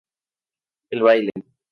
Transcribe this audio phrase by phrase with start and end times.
[0.89, 1.29] El baile.